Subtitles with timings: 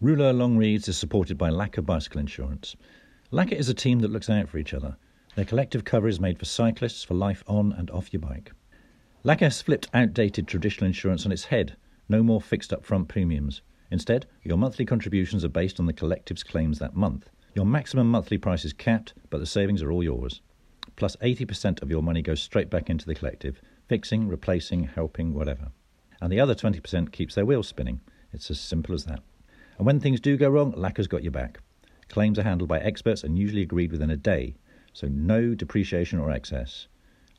[0.00, 2.76] Rouleur Longreads is supported by Laka Bicycle Insurance.
[3.32, 4.96] Laka is a team that looks out for each other.
[5.34, 8.52] Their collective cover is made for cyclists for life on and off your bike.
[9.24, 11.74] Laka has flipped outdated traditional insurance on its head.
[12.08, 13.60] No more fixed up-front premiums.
[13.90, 17.28] Instead, your monthly contributions are based on the collective's claims that month.
[17.56, 20.42] Your maximum monthly price is capped, but the savings are all yours.
[20.94, 25.72] Plus, 80% of your money goes straight back into the collective, fixing, replacing, helping, whatever.
[26.20, 28.00] And the other 20% keeps their wheels spinning.
[28.32, 29.24] It's as simple as that.
[29.78, 31.60] And when things do go wrong, Laka's got your back.
[32.08, 34.56] Claims are handled by experts and usually agreed within a day,
[34.92, 36.88] so no depreciation or excess.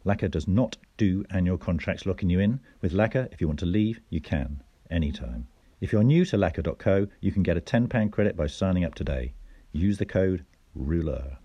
[0.05, 2.59] Laka does not do annual contracts locking you in.
[2.81, 5.47] With Laka, if you want to leave, you can, anytime.
[5.81, 9.33] If you're new to laka.co, you can get a £10 credit by signing up today.
[9.73, 10.45] Use the code
[10.75, 11.37] ROULEUR.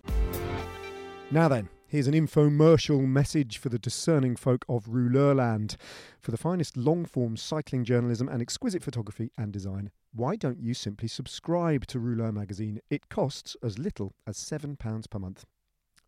[1.30, 5.76] Now then, here's an infomercial message for the discerning folk of Rouleurland.
[6.20, 10.74] For the finest long form cycling journalism and exquisite photography and design, why don't you
[10.74, 12.80] simply subscribe to Rouleur magazine?
[12.90, 15.44] It costs as little as £7 per month.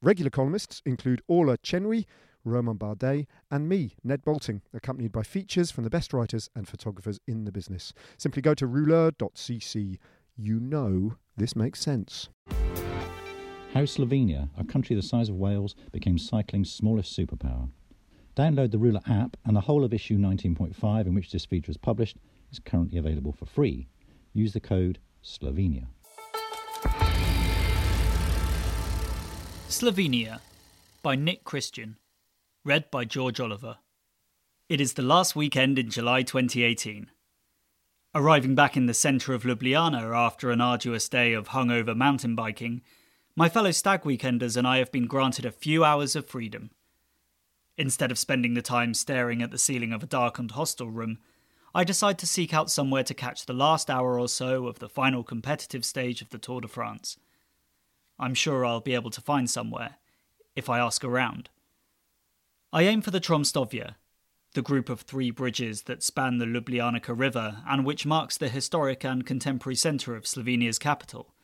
[0.03, 2.05] Regular columnists include Orla Chennaoui,
[2.43, 7.21] Romain Bardet, and me, Ned Boulting, accompanied by features from the best writers and photographers
[7.29, 7.93] in the business.
[8.19, 9.99] Simply go to rouleur.cc.
[10.37, 12.29] You know this makes sense.
[13.75, 17.69] How Slovenia, a country the size of Wales, became cycling's smallest superpower.
[18.35, 21.77] Download the Rouleur app, and the whole of issue 19.5, in which this feature is
[21.77, 22.17] published,
[22.51, 23.89] is currently available for free.
[24.33, 25.87] Use the code Slovenia.
[29.69, 30.41] Slovenia
[31.03, 31.97] by Nick Christian.
[32.65, 33.79] Read by George Oliver.
[34.69, 37.11] It is the last weekend in July 2018.
[38.15, 42.81] Arriving back in the centre of Ljubljana after an arduous day of hungover mountain biking,
[43.39, 46.71] my fellow stag weekenders and I have been granted a few hours of freedom.
[47.77, 51.19] Instead of spending the time staring at the ceiling of a darkened hostel room,
[51.75, 54.89] I decide to seek out somewhere to catch the last hour or so of the
[54.89, 57.19] final competitive stage of the Tour de France.
[58.19, 59.97] I'm sure I'll be able to find somewhere,
[60.55, 61.51] if I ask around.
[62.73, 63.97] I aim for the Tromostovje,
[64.55, 69.05] the group of three bridges that span the Ljubljanica River and which marks the historic
[69.05, 71.35] and contemporary centre of Slovenia's capital.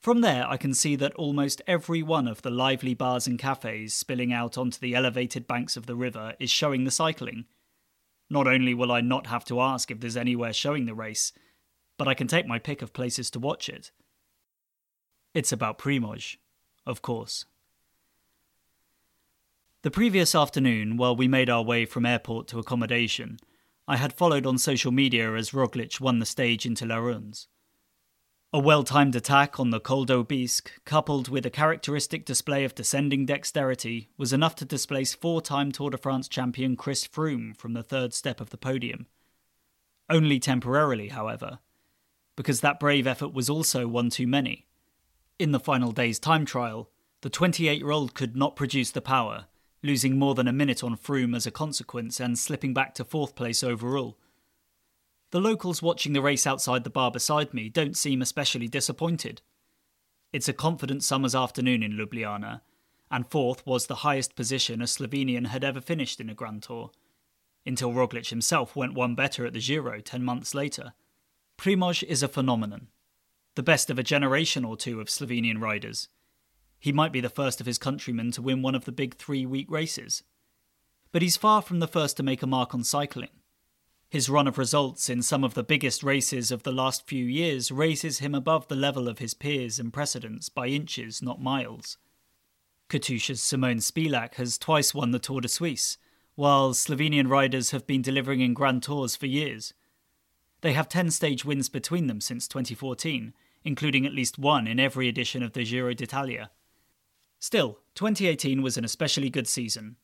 [0.00, 3.92] From there, I can see that almost every one of the lively bars and cafes
[3.92, 7.46] spilling out onto the elevated banks of the river is showing the cycling.
[8.30, 11.32] Not only will I not have to ask if there's anywhere showing the race,
[11.98, 13.90] but I can take my pick of places to watch it.
[15.34, 16.36] It's about Primož,
[16.86, 17.44] of course.
[19.82, 23.38] The previous afternoon, while we made our way from airport to accommodation,
[23.86, 27.46] I had followed on social media as Roglic won the stage into Laruns.
[28.56, 33.26] A well timed attack on the Col d'Aubisque, coupled with a characteristic display of descending
[33.26, 37.82] dexterity, was enough to displace four time Tour de France champion Chris Froome from the
[37.82, 39.08] third step of the podium.
[40.08, 41.58] Only temporarily, however,
[42.34, 44.64] because that brave effort was also one too many.
[45.38, 46.88] In the final day's time trial,
[47.20, 49.48] the 28 year old could not produce the power,
[49.82, 53.34] losing more than a minute on Froome as a consequence and slipping back to fourth
[53.34, 54.16] place overall.
[55.32, 59.42] The locals watching the race outside the bar beside me don't seem especially disappointed.
[60.32, 62.60] It's a confident summer's afternoon in Ljubljana,
[63.10, 66.90] and fourth was the highest position a Slovenian had ever finished in a Grand Tour,
[67.64, 70.92] until Roglic himself went one better at the Giro ten months later.
[71.58, 72.88] Primož is a phenomenon,
[73.54, 76.08] the best of a generation or two of Slovenian riders.
[76.78, 79.46] He might be the first of his countrymen to win one of the big three
[79.46, 80.22] week races.
[81.10, 83.30] But he's far from the first to make a mark on cycling.
[84.08, 87.72] His run of results in some of the biggest races of the last few years
[87.72, 91.98] raises him above the level of his peers and precedents by inches, not miles.
[92.88, 95.98] Katusha's Simon Spilak has twice won the Tour de Suisse,
[96.36, 99.74] while Slovenian riders have been delivering in Grand Tours for years.
[100.60, 105.08] They have 10 stage wins between them since 2014, including at least one in every
[105.08, 106.50] edition of the Giro d'Italia.
[107.40, 109.96] Still, 2018 was an especially good season.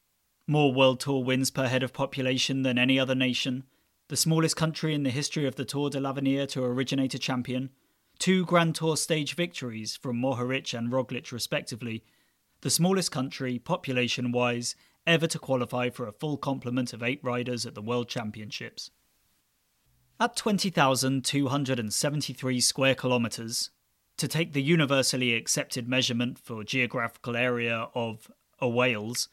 [0.49, 3.65] More World Tour wins per head of population than any other nation,
[4.13, 7.71] the smallest country in the history of the Tour de l'Avenir to originate a champion,
[8.19, 12.05] two Grand Tour stage victories from Mohoric and Roglic respectively,
[12.61, 14.77] the smallest country, population wise,
[15.07, 18.91] ever to qualify for a full complement of eight riders at the World Championships.
[20.21, 23.71] At 20,273 square kilometres,
[24.19, 29.31] to take the universally accepted measurement for geographical area of a Wales,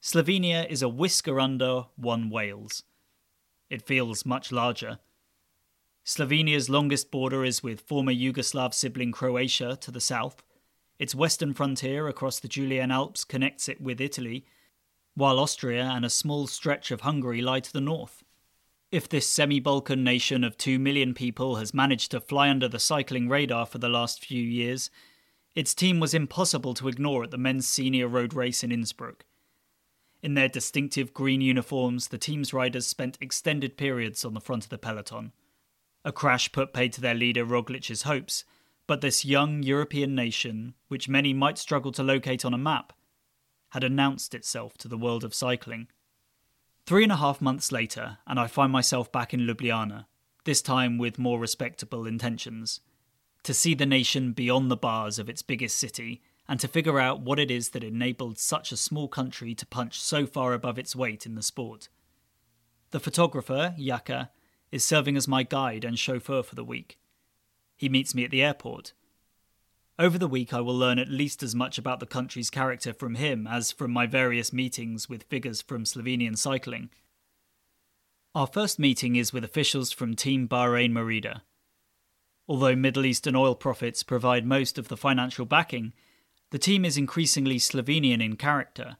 [0.00, 2.84] Slovenia is a whisker under one Wales.
[3.72, 4.98] It feels much larger.
[6.04, 10.42] Slovenia's longest border is with former Yugoslav sibling Croatia to the south.
[10.98, 14.44] Its western frontier across the Julian Alps connects it with Italy,
[15.14, 18.22] while Austria and a small stretch of Hungary lie to the north.
[18.90, 22.78] If this semi Balkan nation of 2 million people has managed to fly under the
[22.78, 24.90] cycling radar for the last few years,
[25.54, 29.24] its team was impossible to ignore at the men's senior road race in Innsbruck.
[30.22, 34.70] In their distinctive green uniforms, the team's riders spent extended periods on the front of
[34.70, 35.32] the peloton.
[36.04, 38.44] A crash put paid to their leader Roglic's hopes,
[38.86, 42.92] but this young European nation, which many might struggle to locate on a map,
[43.70, 45.88] had announced itself to the world of cycling.
[46.86, 50.06] Three and a half months later, and I find myself back in Ljubljana,
[50.44, 52.80] this time with more respectable intentions.
[53.44, 57.20] To see the nation beyond the bars of its biggest city, and to figure out
[57.20, 60.96] what it is that enabled such a small country to punch so far above its
[60.96, 61.88] weight in the sport.
[62.90, 64.30] The photographer, Jaka,
[64.70, 66.98] is serving as my guide and chauffeur for the week.
[67.76, 68.92] He meets me at the airport,
[69.98, 73.16] over the week, I will learn at least as much about the country's character from
[73.16, 76.88] him as from my various meetings with figures from Slovenian cycling.
[78.34, 81.42] Our first meeting is with officials from Team Bahrain Merida.
[82.48, 85.92] Although Middle Eastern oil profits provide most of the financial backing,
[86.52, 88.98] the team is increasingly Slovenian in character.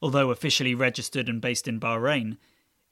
[0.00, 2.36] Although officially registered and based in Bahrain,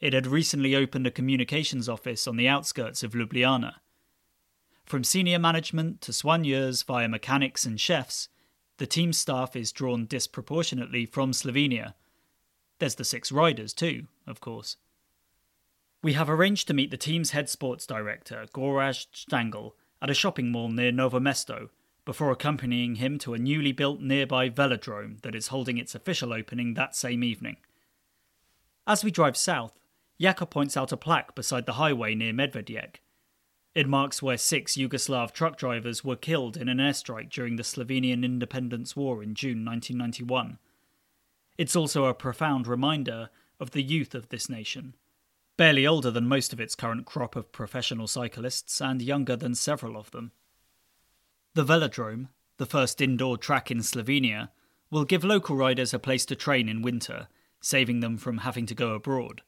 [0.01, 3.75] it had recently opened a communications office on the outskirts of Ljubljana.
[4.85, 8.29] From senior management to soigneurs via mechanics and chefs,
[8.79, 11.95] the team staff is drawn disproportionately from Slovenia.
[12.81, 14.77] There's the six riders, too, of course.
[16.03, 19.71] We have arranged to meet the team's head sports director, Gorazd Štangelj,
[20.03, 21.69] at a shopping mall near Novo Mesto,
[22.05, 26.75] before accompanying him to a newly built nearby velodrome that is holding its official opening
[26.75, 27.57] that same evening.
[28.87, 29.79] As we drive south,
[30.21, 32.97] Jaka points out a plaque beside the highway near Medvedjek,
[33.75, 38.23] it marks where six Yugoslav truck drivers were killed in an airstrike during the Slovenian
[38.23, 40.59] Independence War in June 1991.
[41.57, 44.95] It's also a profound reminder of the youth of this nation.
[45.57, 49.97] Barely older than most of its current crop of professional cyclists, and younger than several
[49.97, 50.33] of them.
[51.55, 54.49] The velodrome, the first indoor track in Slovenia,
[54.91, 57.29] will give local riders a place to train in winter,
[57.61, 59.43] saving them from having to go abroad.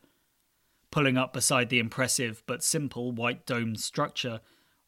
[0.90, 4.40] Pulling up beside the impressive but simple white domed structure,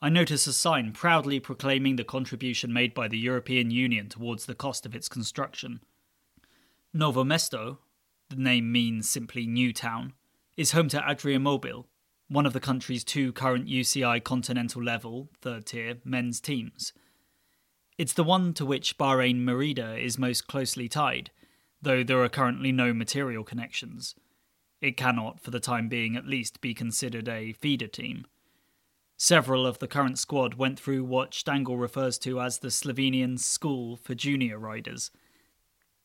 [0.03, 4.55] I notice a sign proudly proclaiming the contribution made by the European Union towards the
[4.55, 5.81] cost of its construction.
[6.93, 7.79] Novo Mesto,
[8.29, 10.13] the name means simply New Town,
[10.59, 11.87] is home to Adriamobil,
[12.29, 16.93] one of the country's two current UCI continental level, third tier, men's teams.
[17.99, 21.31] It's the one to which Bahrain Merida is most closely tied,
[21.81, 24.15] though there are currently no material connections.
[24.83, 28.27] It cannot, for the time being at least, be considered a feeder team.
[29.17, 33.97] Several of the current squad went through what Štangelj refers to as the Slovenian School
[33.97, 35.11] for Junior Riders.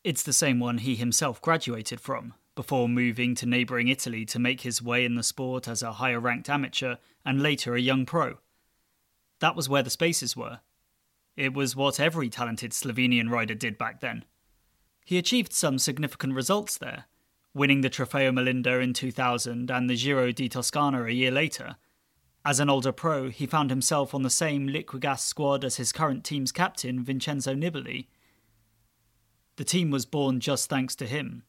[0.06, 4.62] It's the same one he himself graduated from, before moving to neighbouring Italy to make
[4.62, 6.96] his way in the sport as a higher ranked amateur
[7.26, 8.38] and later a young pro.
[9.40, 10.62] That was where the spaces were.
[11.42, 14.26] It was what every talented Slovenian rider did back then.
[15.04, 17.06] He achieved some significant results there,
[17.52, 21.78] winning the Trofeo Melinda in 2000 and the Giro di Toscana a year later.
[22.46, 26.24] As an older pro, he found himself on the same Liquigas squad as his current
[26.24, 28.06] team's captain, Vincenzo Nibali.
[29.56, 31.42] The team was born just thanks to him,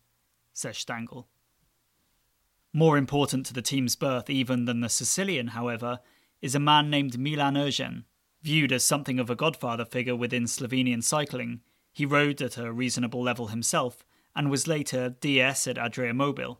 [0.54, 1.26] says Štangelj.
[2.72, 5.98] More important to the team's birth even than the Sicilian, however,
[6.40, 8.04] is a man named Milan Eržen.
[8.42, 11.60] Viewed as something of a godfather figure within Slovenian cycling,
[11.92, 16.58] he rode at a reasonable level himself and was later DS at Adria Mobil.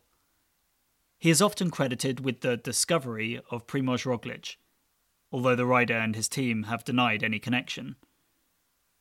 [1.17, 4.57] He is often credited with the discovery of Primoz Roglic,
[5.31, 7.95] although the rider and his team have denied any connection.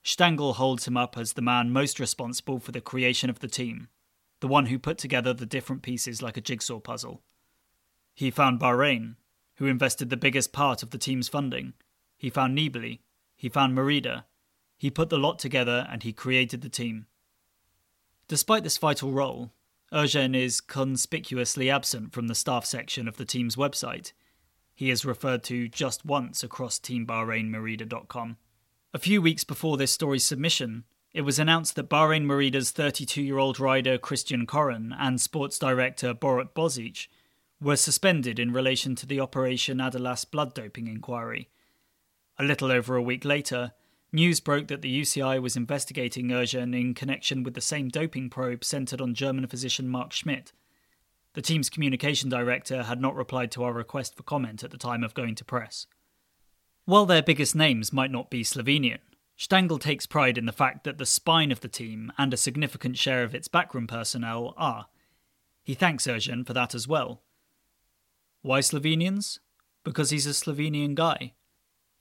[0.05, 3.89] Štangelj holds him up as the man most responsible for the creation of the team,
[4.41, 7.23] the one who put together the different pieces like a jigsaw puzzle.
[8.15, 9.17] He found Bahrain,
[9.57, 11.75] who invested the biggest part of the team's funding.
[12.23, 13.01] He found Nibali.
[13.35, 14.27] He found Merida.
[14.79, 17.07] He put the lot together and he created the team.
[18.29, 19.51] Despite this vital role,
[19.93, 24.13] Eržen is conspicuously absent from the staff section of the team's website.
[24.73, 28.37] He is referred to just once across teambahrainmerida.com.
[28.95, 33.39] A few weeks before this story's submission, it was announced that Bahrain Merida's 32 year
[33.39, 37.09] old rider Kristijan Koren and sports director Borut Bozic
[37.61, 41.49] were suspended in relation to the Operation Aderlass blood doping inquiry.
[42.43, 43.71] A little over a week later,
[44.11, 48.65] news broke that the UCI was investigating Eržen in connection with the same doping probe
[48.65, 50.51] centered on German physician Mark Schmidt.
[51.35, 55.05] The team's communication director had not replied to our request for comment at the time
[55.05, 55.87] of going to press.
[56.85, 58.99] While their biggest names might not be Slovenian,
[59.39, 62.99] Štangelj takes pride in the fact that the spine of the team and a significant
[62.99, 64.87] share of its backroom personnel are.
[65.63, 67.23] He thanks Eržen for that as well.
[68.41, 69.39] Why Slovenians?
[69.85, 71.35] Because he's a Slovenian guy.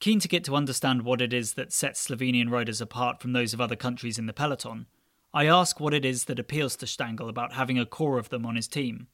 [0.02, 3.54] Keen to get to understand what it is that sets Slovenian riders apart from those
[3.54, 4.88] of other countries in the peloton,
[5.32, 8.44] I ask what it is that appeals to Štangelj about having a core of them
[8.44, 9.06] on his team.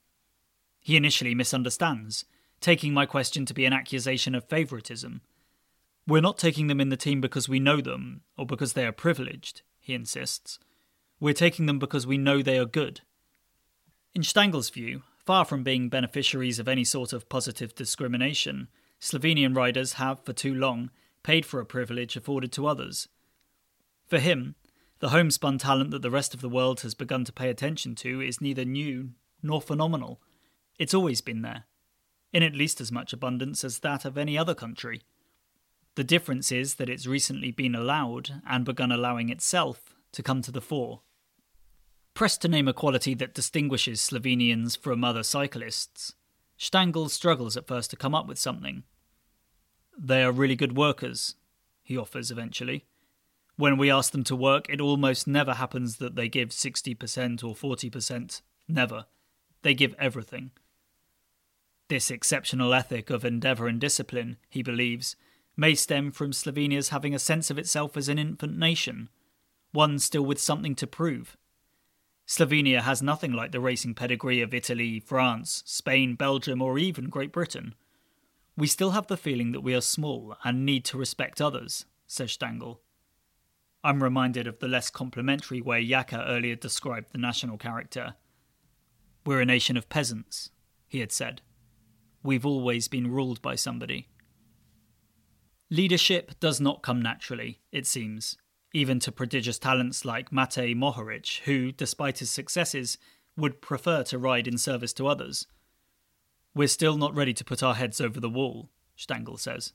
[0.80, 2.24] He initially misunderstands,
[2.62, 5.20] taking my question to be an accusation of favouritism.
[6.06, 8.90] We're not taking them in the team because we know them or because they are
[8.90, 10.58] privileged, he insists.
[11.20, 13.02] We're taking them because we know they are good.
[14.14, 18.68] In Štangelj's view, far from being beneficiaries of any sort of positive discrimination,
[19.00, 20.90] Slovenian riders have, for too long,
[21.22, 23.08] paid for a privilege afforded to others.
[24.06, 24.54] For him,
[25.00, 28.20] the homespun talent that the rest of the world has begun to pay attention to
[28.20, 29.10] is neither new
[29.42, 30.20] nor phenomenal.
[30.78, 31.64] It's always been there,
[32.32, 35.02] in at least as much abundance as that of any other country.
[35.94, 40.52] The difference is that it's recently been allowed, and begun allowing itself, to come to
[40.52, 41.02] the fore.
[42.14, 46.14] Pressed to name a quality that distinguishes Slovenians from other cyclists,
[46.58, 48.82] Štangelj struggles at first to come up with something.
[49.96, 51.36] They are really good workers,
[51.82, 52.84] he offers eventually.
[53.56, 57.54] When we ask them to work, it almost never happens that they give 60% or
[57.54, 58.42] 40%.
[58.68, 59.06] Never.
[59.62, 60.52] They give everything.
[61.88, 65.16] This exceptional ethic of endeavour and discipline, he believes,
[65.56, 69.08] may stem from Slovenia's having a sense of itself as an infant nation,
[69.72, 71.36] one still with something to prove.
[72.28, 77.32] Slovenia has nothing like the racing pedigree of Italy, France, Spain, Belgium, or even Great
[77.32, 77.74] Britain.
[78.54, 82.36] We still have the feeling that we are small and need to respect others, says
[82.36, 82.76] Štangelj.
[83.82, 88.16] I'm reminded of the less complimentary way Jaka earlier described the national character.
[89.24, 90.50] We're a nation of peasants,
[90.86, 91.40] he had said.
[92.22, 94.08] We've always been ruled by somebody.
[95.70, 98.36] Leadership does not come naturally, it seems,
[98.72, 102.98] even to prodigious talents like Matej Mohoric, who, despite his successes,
[103.36, 105.46] would prefer to ride in service to others.
[106.54, 109.72] We're still not ready to put our heads over the wall, Štangelj says.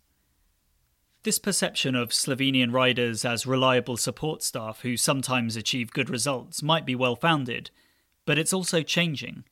[1.24, 6.86] This perception of Slovenian riders as reliable support staff who sometimes achieve good results might
[6.86, 7.72] be well founded,
[8.26, 9.46] but it's also changing.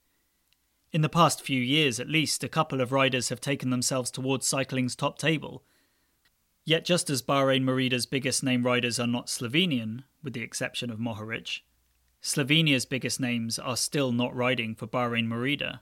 [0.92, 4.46] In the past few years, at least, a couple of riders have taken themselves towards
[4.46, 5.64] cycling's top table
[6.64, 11.00] Yet, just as Bahrain Merida's biggest name riders are not Slovenian, with the exception of
[11.00, 11.62] Mohoric,
[12.22, 15.82] Slovenia's biggest names are still not riding for Bahrain Merida.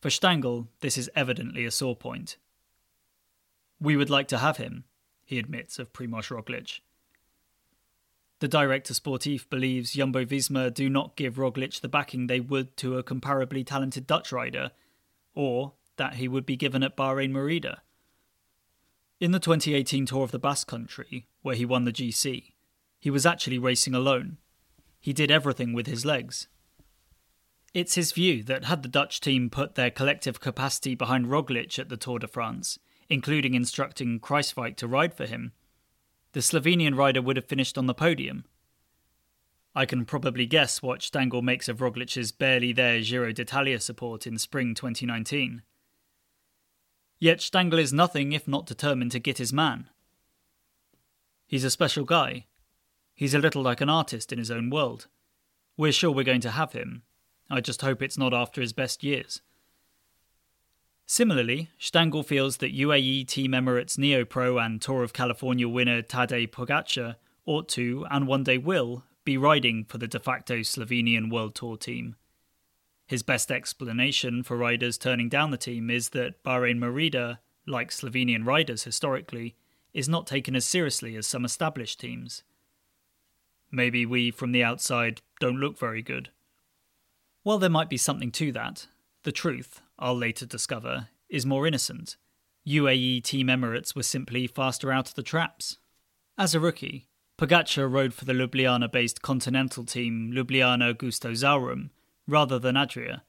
[0.00, 2.38] For Štangelj, this is evidently a sore point.
[3.78, 4.84] We would like to have him,
[5.24, 6.80] he admits of Primoz Roglic.
[8.40, 12.96] The director sportif believes Jumbo Visma do not give Roglic the backing they would to
[12.96, 14.70] a comparably talented Dutch rider,
[15.34, 17.82] or that he would be given at Bahrain Merida.
[19.20, 22.52] In the 2018 Tour of the Basque Country, where he won the GC,
[23.00, 24.38] he was actually racing alone.
[25.00, 26.46] He did everything with his legs.
[27.74, 31.88] It's his view that had the Dutch team put their collective capacity behind Roglic at
[31.88, 35.52] the Tour de France, including instructing Kruijswijk to ride for him,
[36.32, 38.44] the Slovenian rider would have finished on the podium.
[39.74, 44.38] I can probably guess what Štangelj makes of Roglic's barely there Giro d'Italia support in
[44.38, 45.62] spring 2019.
[47.18, 49.88] Yet Štangelj is nothing if not determined to get his man.
[51.46, 52.46] He's a special guy.
[53.14, 55.08] He's a little like an artist in his own world.
[55.76, 57.02] We're sure we're going to have him.
[57.50, 59.40] I just hope it's not after his best years.
[61.06, 67.16] Similarly, Štangelj feels that UAE Team Emirates Neopro and Tour of California winner Tadej Pogacar
[67.46, 71.78] ought to, and one day will, be riding for the de facto Slovenian World Tour
[71.78, 72.16] team.
[73.08, 78.44] His best explanation for riders turning down the team is that Bahrain Merida, like Slovenian
[78.44, 79.56] riders historically,
[79.94, 82.42] is not taken as seriously as some established teams.
[83.70, 86.28] Maybe we from the outside don't look very good.
[87.44, 88.88] While there might be something to that,
[89.22, 92.18] the truth, I'll later discover, is more innocent.
[92.66, 95.78] UAE Team Emirates were simply faster out of the traps.
[96.36, 97.06] As a rookie,
[97.38, 101.88] Pogacar rode for the Ljubljana based continental team Ljubljana Gusto Xaurum
[102.28, 103.24] rather than Adria,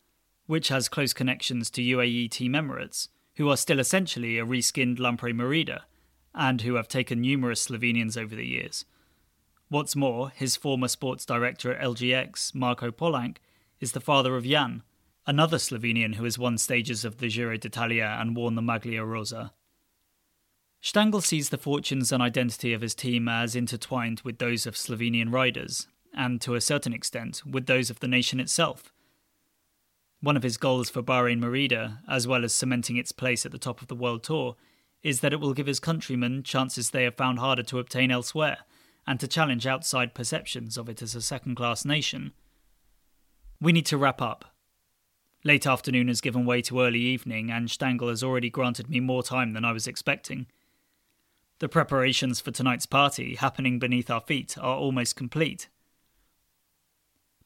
[0.46, 5.34] which has close connections to UAE Team Emirates, who are still essentially a reskinned Lampre
[5.34, 5.86] Merida,
[6.36, 8.86] and who have taken numerous Slovenians over the years.
[9.70, 13.38] What's more, his former sports director at LGX, Marko Polanc,
[13.79, 14.84] is the father of Jan,
[15.25, 19.53] another Slovenian who has won stages of the Giro d'Italia and worn the Maglia Rosa.
[20.84, 25.32] Stangl sees the fortunes and identity of his team as intertwined with those of Slovenian
[25.32, 28.92] riders, and to a certain extent with those of the nation itself.
[30.22, 33.58] One of his goals for Bahrain Merida, as well as cementing its place at the
[33.58, 34.56] top of the World Tour,
[35.01, 38.58] is that it will give his countrymen chances they have found harder to obtain elsewhere,
[39.08, 42.34] and to challenge outside perceptions of it as a second class nation.
[43.62, 44.54] We need to wrap up.
[45.46, 49.24] Late afternoon has given way to early evening, and Štangelj has already granted me more
[49.24, 50.48] time than I was expecting.
[51.60, 55.70] The preparations for tonight's party, happening beneath our feet, are almost complete.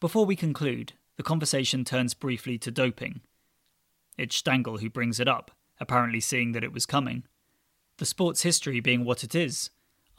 [0.04, 3.22] Before we conclude, the conversation turns briefly to doping.
[4.18, 7.24] It's Štangelj who brings it up, apparently seeing that it was coming.
[8.00, 9.70] The sport's history being what it is,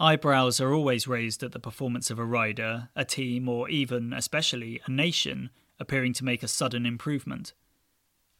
[0.00, 4.80] eyebrows are always raised at the performance of a rider, a team, or even, especially,
[4.86, 7.52] a nation appearing to make a sudden improvement.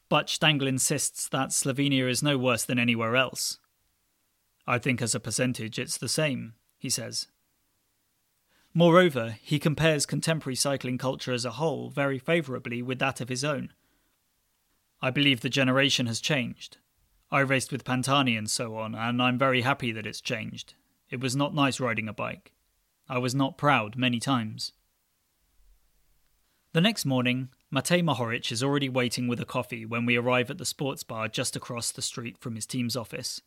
[0.09, 3.59] But Štangelj insists that Slovenia is no worse than anywhere else.
[4.67, 7.27] I think as a percentage it's the same, he says.
[8.76, 13.45] Moreover, he compares contemporary cycling culture as a whole very favourably with that of his
[13.45, 13.73] own.
[15.00, 16.78] I believe the generation has changed.
[17.31, 20.75] I raced with Pantani and so on, and I'm very happy that it's changed.
[21.09, 22.52] It was not nice riding a bike.
[23.09, 24.73] I was not proud many times.
[26.73, 30.59] The next morning, Matej Mohoric is already waiting with a coffee when we arrive at
[30.59, 33.40] the sports bar just across the street from his team's office.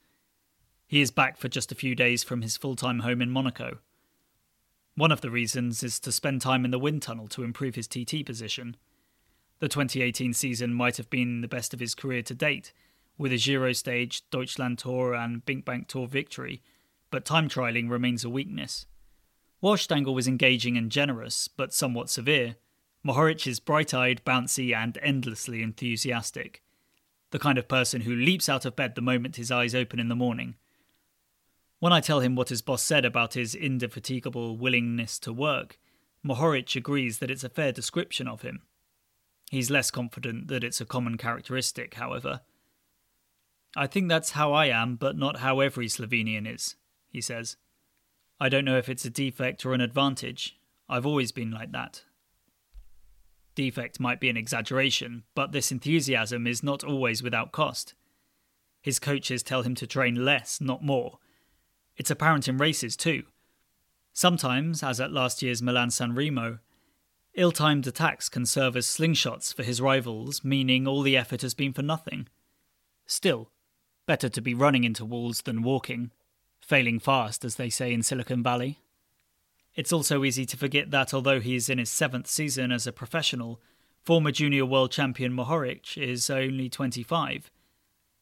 [0.86, 3.80] He is back for just a few days from his full time home in Monaco.
[4.98, 7.88] One of the reasons is to spend time in the wind tunnel to improve his
[7.88, 8.76] TT position.
[9.60, 12.74] The 2018 season might have been the best of his career to date,
[13.16, 16.64] with a Giro stage, Deutschland Tour, and BinckBank Tour victory,
[17.12, 18.88] but time trialling remains a weakness.
[19.60, 22.56] While Stangl was engaging and generous, but somewhat severe,
[23.06, 26.64] Mohoric is bright eyed, bouncy, and endlessly enthusiastic.
[27.30, 30.10] The kind of person who leaps out of bed the moment his eyes open in
[30.10, 30.56] the morning
[31.80, 35.78] when I tell him what his boss said about his indefatigable willingness to work,
[36.26, 38.64] Mohoric agrees that it's a fair description of him.
[39.52, 42.42] He's less confident that it's a common characteristic, however.
[43.76, 46.76] I think that's how I am, but not how every Slovenian is,
[47.10, 47.58] he says.
[48.40, 50.58] I don't know if it's a defect or an advantage.
[50.90, 52.04] I've always been like that.
[53.56, 57.94] Defect might be an exaggeration, but this enthusiasm is not always without cost.
[58.82, 61.20] His coaches tell him to train less, not more,
[61.98, 63.24] it's apparent in races too.
[64.14, 66.60] Sometimes, as at last year's Milan San Remo,
[67.34, 71.54] ill timed attacks can serve as slingshots for his rivals, meaning all the effort has
[71.54, 72.28] been for nothing.
[73.06, 73.52] Still,
[74.06, 76.12] better to be running into walls than walking,
[76.60, 78.80] failing fast, as they say in Silicon Valley.
[79.76, 82.92] It's also easy to forget that although he is in his seventh season as a
[82.92, 83.62] professional,
[84.04, 87.52] former junior world champion Mohoric is only 25,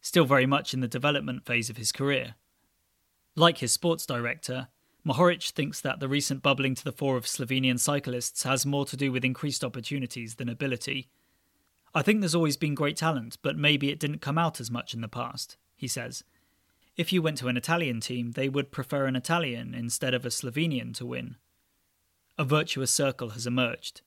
[0.02, 2.36] still very much in the development phase of his career.
[3.36, 4.70] Like his sports director,
[5.06, 8.98] Mohoric thinks that the recent bubbling to the fore of Slovenian cyclists has more to
[8.98, 11.10] do with increased opportunities than ability.
[11.94, 14.94] I think there's always been great talent, but maybe it didn't come out as much
[14.94, 16.24] in the past, he says.
[16.98, 20.30] If you went to an Italian team, they would prefer an Italian instead of a
[20.30, 21.36] Slovenian to win.
[22.38, 24.02] A virtuous circle has emerged.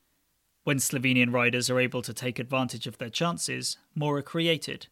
[0.64, 4.88] When Slovenian riders are able to take advantage of their chances, more are created.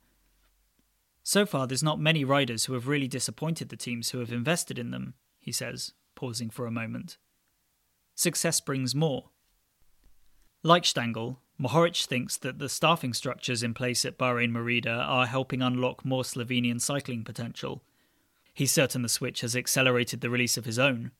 [1.28, 4.78] So far, there's not many riders who have really disappointed the teams who have invested
[4.78, 7.16] in them, he says, pausing for a moment.
[8.14, 9.30] Success brings more.
[10.62, 15.62] Like Štangelj, Mohoric thinks that the staffing structures in place at Bahrain Merida are helping
[15.62, 17.82] unlock more Slovenian cycling potential.
[18.54, 21.10] He's certain the switch has accelerated the release of his own.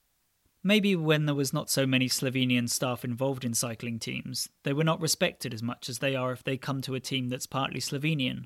[0.62, 4.84] Maybe when there was not so many Slovenian staff involved in cycling teams, they were
[4.84, 7.80] not respected as much as they are if they come to a team that's partly
[7.80, 8.44] Slovenian.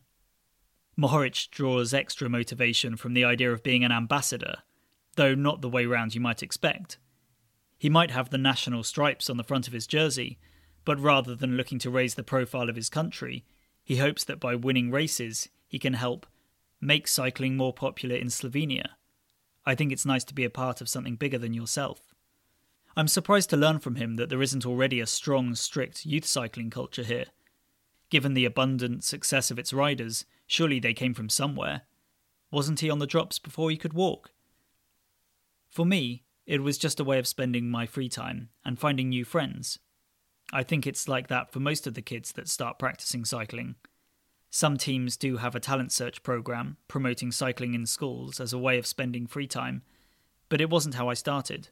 [1.00, 4.56] Mohoric draws extra motivation from the idea of being an ambassador,
[5.16, 6.98] though not the way round you might expect.
[7.78, 10.38] He might have the national stripes on the front of his jersey,
[10.84, 13.46] but rather than looking to raise the profile of his country,
[13.82, 16.26] he hopes that by winning races, he can help
[16.82, 18.90] make cycling more popular in Slovenia.
[19.64, 22.14] I think it's nice to be a part of something bigger than yourself.
[22.94, 26.68] I'm surprised to learn from him that there isn't already a strong, strict youth cycling
[26.68, 27.26] culture here.
[28.10, 31.82] Given the abundant success of its riders, Surely they came from somewhere.
[32.50, 34.32] Wasn't he on the drops before he could walk?
[35.68, 39.24] For me, it was just a way of spending my free time and finding new
[39.24, 39.78] friends.
[40.52, 43.76] I think it's like that for most of the kids that start practicing cycling.
[44.50, 48.76] Some teams do have a talent search program promoting cycling in schools as a way
[48.76, 49.82] of spending free time,
[50.48, 51.68] but it wasn't how I started.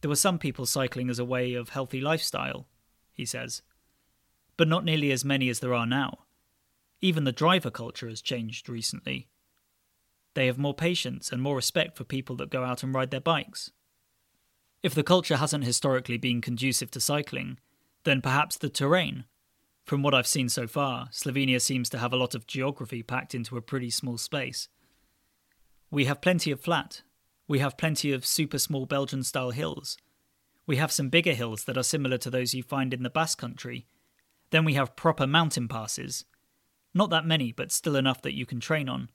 [0.00, 2.68] There were some people cycling as a way of healthy lifestyle,
[3.12, 3.62] he says,
[4.56, 6.18] but not nearly as many as there are now.
[7.00, 9.28] Even the driver culture has changed recently.
[10.34, 13.20] They have more patience and more respect for people that go out and ride their
[13.20, 13.70] bikes.
[14.82, 17.58] If the culture hasn't historically been conducive to cycling,
[18.04, 19.24] then perhaps the terrain.
[19.84, 23.34] From what I've seen so far, Slovenia seems to have a lot of geography packed
[23.34, 24.68] into a pretty small space.
[25.90, 27.02] We have plenty of flat.
[27.48, 29.96] We have plenty of super small Belgian style hills.
[30.66, 33.38] We have some bigger hills that are similar to those you find in the Basque
[33.38, 33.86] country.
[34.50, 36.26] Then we have proper mountain passes.
[36.94, 39.08] Not that many, but still enough that you can train on.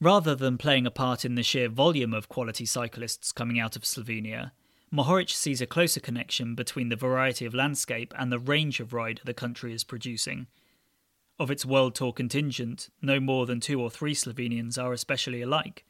[0.00, 3.82] Rather than playing a part in the sheer volume of quality cyclists coming out of
[3.82, 4.52] Slovenia,
[4.92, 9.22] Mohoric sees a closer connection between the variety of landscape and the range of rider
[9.24, 10.46] the country is producing.
[11.38, 15.84] Of its World Tour contingent, no more than two or three Slovenians are especially alike.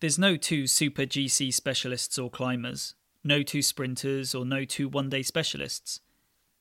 [0.00, 5.08] There's no two Super GC specialists or climbers, no two sprinters, or no two one
[5.08, 6.00] day specialists.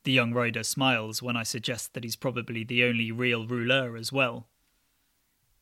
[0.08, 4.10] The young rider smiles when I suggest that he's probably the only real rouleur as
[4.10, 4.48] well.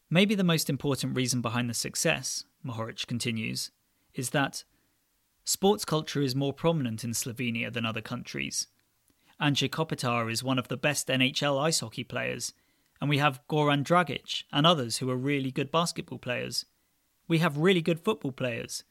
[0.08, 3.72] Maybe the most important reason behind the success, Mohoric continues,
[4.14, 4.64] is that
[5.46, 8.68] sports culture is more prominent in Slovenia than other countries.
[9.42, 12.54] Anže Kopitar is one of the best NHL ice hockey players,
[13.02, 16.66] and we have Goran Dragic and others who are really good basketball players.
[17.28, 18.84] We have really good football players.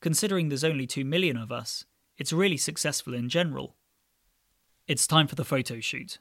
[0.00, 1.84] Considering there's only 2 million of us,
[2.16, 3.76] it's really successful in general.
[4.86, 6.18] It's time for the photo shoot.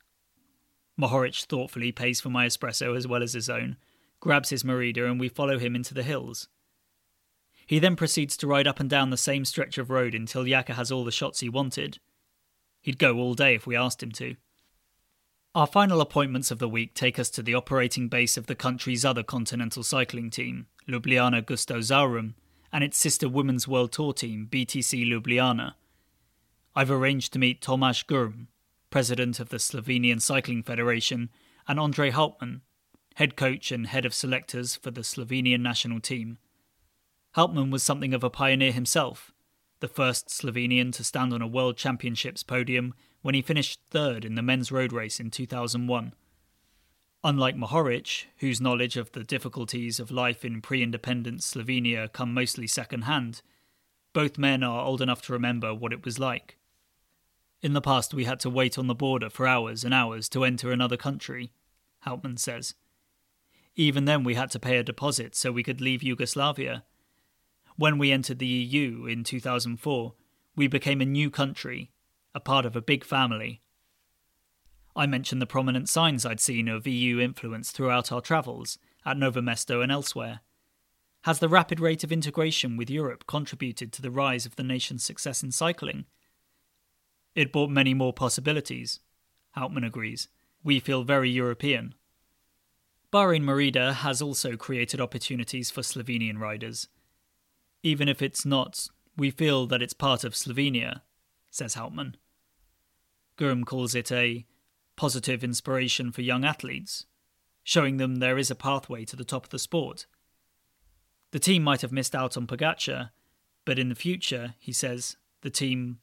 [1.00, 3.76] Mohoric thoughtfully pays for my espresso as well as his own,
[4.22, 6.48] grabs his Merida, and we follow him into the hills.
[7.66, 10.76] He then proceeds to ride up and down the same stretch of road until Jaka
[10.76, 12.00] has all the shots he wanted.
[12.82, 14.36] He'd go all day if we asked him to.
[15.56, 19.04] Our final appointments of the week take us to the operating base of the country's
[19.04, 22.34] other continental cycling team, Ljubljana Gusto Xaurum,
[22.72, 25.74] and its sister Women's World Tour team, BTC Ljubljana.
[26.76, 28.48] I've arranged to meet Tomasz Grm,
[28.94, 31.32] president of the Slovenian Cycling Federation,
[31.68, 32.62] and Andrej Hauptman,
[33.16, 36.38] head coach and head of selectors for the Slovenian national team.
[37.36, 39.32] Hauptman was something of a pioneer himself,
[39.80, 44.36] the first Slovenian to stand on a World Championships podium when he finished third in
[44.36, 46.14] the men's road race in 2001.
[47.24, 52.68] Unlike Mohoric, whose knowledge of the difficulties of life in pre independent Slovenia come mostly
[52.68, 53.42] second hand,
[54.14, 56.60] both men are old enough to remember what it was like.
[57.64, 60.44] In the past, we had to wait on the border for hours and hours to
[60.44, 61.54] enter another country,
[62.06, 62.76] Hauptman says.
[63.78, 66.84] Even then, we had to pay a deposit so we could leave Yugoslavia.
[67.78, 70.14] When we entered the EU in 2004,
[70.58, 71.92] we became a new country,
[72.36, 73.62] a part of a big family.
[74.94, 79.40] I mentioned the prominent signs I'd seen of EU influence throughout our travels, at Novo
[79.40, 80.42] Mesto and elsewhere.
[81.22, 85.06] Has the rapid rate of integration with Europe contributed to the rise of the nation's
[85.06, 86.06] success in cycling?
[87.36, 89.00] It brought many more possibilities,
[89.58, 90.28] Hauptman agrees.
[90.64, 91.96] We feel very European.
[93.12, 96.88] Bahrain Merida has also created opportunities for Slovenian riders.
[97.84, 101.02] Even if it's not, we feel that it's part of Slovenia,
[101.52, 102.16] says Hauptman.
[103.38, 104.46] Grm calls it a
[104.96, 107.06] positive inspiration for young athletes,
[107.64, 110.06] showing them there is a pathway to the top of the sport.
[111.32, 113.10] The team might have missed out on Pogacar,
[113.66, 116.00] but in the future, he says, the team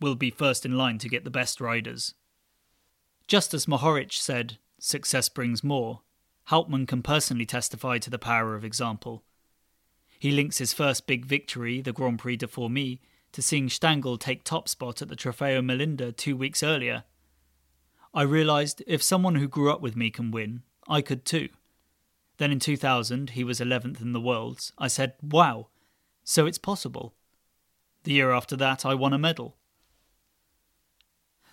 [0.00, 2.14] will be first in line to get the best riders.
[3.26, 6.00] Just as Mohoric said, success brings more,
[6.48, 9.22] Hauptman can personally testify to the power of example.
[10.18, 12.98] He links his first big victory, the Grand Prix de Fourmies,
[13.32, 17.04] to seeing Štangelj take top spot at the Trofeo Melinda two weeks earlier.
[18.12, 21.48] I realised if someone who grew up with me can win, I could too.
[22.38, 24.72] Then in 2000, he was 11th in the Worlds.
[24.76, 25.68] I said, wow,
[26.24, 27.14] so it's possible.
[28.02, 29.56] The year after that, I won a medal.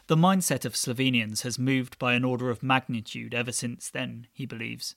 [0.08, 4.46] The mindset of Slovenians has moved by an order of magnitude ever since then, he
[4.46, 4.96] believes.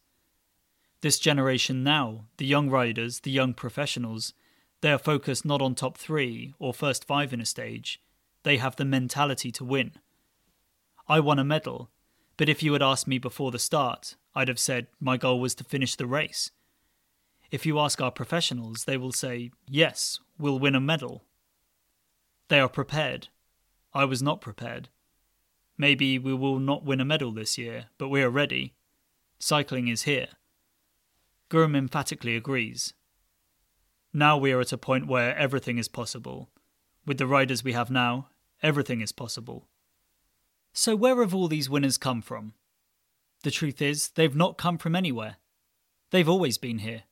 [1.00, 4.34] This generation now, the young riders, the young professionals,
[4.82, 8.00] they are focused not on top three or first five in a stage,
[8.44, 9.92] they have the mentality to win.
[11.08, 11.90] I won a medal,
[12.36, 15.56] but if you had asked me before the start, I'd have said my goal was
[15.56, 16.52] to finish the race.
[17.50, 21.24] If you ask our professionals, they will say, yes, we'll win a medal.
[22.46, 23.26] They are prepared.
[23.92, 24.88] I was not prepared.
[25.80, 28.74] Maybe we will not win a medal this year, but we are ready.
[29.38, 30.28] cycling is here.
[31.50, 32.92] Grm emphatically agrees.
[34.12, 36.50] Now we are at a point where everything is possible.
[37.06, 38.28] With the riders we have now,
[38.62, 39.68] everything is possible.
[40.74, 42.52] So, where have all these winners come from?
[43.42, 45.36] The truth is, they've not come from anywhere.
[46.10, 47.04] They've always been here,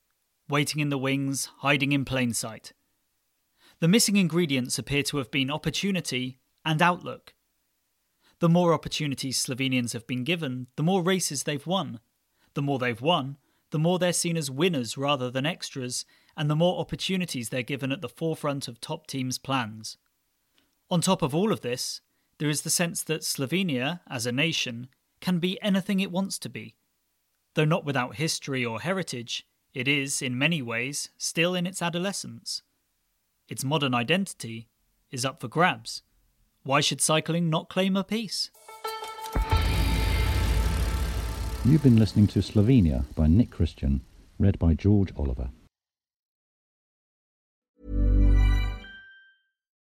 [0.47, 2.75] waiting in the wings, hiding in plain sight.
[3.81, 7.33] The missing ingredients appear to have been opportunity and outlook.
[8.41, 12.01] The more opportunities Slovenians have been given, the more races they've won.
[12.55, 13.37] The more they've won,
[13.71, 16.05] the more they're seen as winners rather than extras,
[16.37, 19.97] and the more opportunities they're given at the forefront of top teams' plans.
[20.91, 22.01] On top of all of this,
[22.39, 24.89] there is the sense that Slovenia, as a nation,
[25.21, 26.77] can be anything it wants to be.
[27.55, 32.63] Though not without history or heritage, it is, in many ways, still in its adolescence.
[33.49, 34.69] Its modern identity
[35.11, 36.03] is up for grabs.
[36.63, 38.51] Why should cycling not claim a piece?
[41.65, 44.03] You've been listening to Slovenia by Nick Christian,
[44.39, 45.51] read by George Oliver.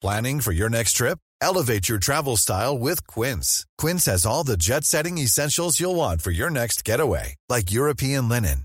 [0.00, 1.18] Planning for your next trip?
[1.40, 3.66] Elevate your travel style with Quince.
[3.78, 8.28] Quince has all the jet setting essentials you'll want for your next getaway, like European
[8.28, 8.64] linen,